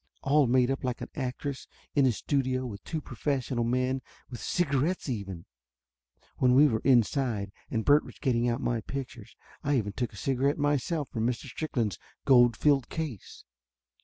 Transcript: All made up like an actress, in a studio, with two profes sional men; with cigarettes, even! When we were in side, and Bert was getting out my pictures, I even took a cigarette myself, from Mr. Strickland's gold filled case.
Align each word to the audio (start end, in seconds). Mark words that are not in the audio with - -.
All 0.23 0.47
made 0.47 0.71
up 0.71 0.83
like 0.83 0.99
an 1.01 1.11
actress, 1.13 1.67
in 1.93 2.07
a 2.07 2.11
studio, 2.11 2.65
with 2.65 2.83
two 2.83 3.03
profes 3.03 3.43
sional 3.45 3.63
men; 3.63 4.01
with 4.31 4.39
cigarettes, 4.39 5.07
even! 5.07 5.45
When 6.37 6.55
we 6.55 6.67
were 6.67 6.79
in 6.83 7.03
side, 7.03 7.51
and 7.69 7.85
Bert 7.85 8.03
was 8.03 8.17
getting 8.17 8.49
out 8.49 8.61
my 8.61 8.81
pictures, 8.81 9.35
I 9.63 9.77
even 9.77 9.93
took 9.93 10.11
a 10.11 10.17
cigarette 10.17 10.57
myself, 10.57 11.09
from 11.09 11.27
Mr. 11.27 11.45
Strickland's 11.45 11.99
gold 12.25 12.57
filled 12.57 12.89
case. 12.89 13.43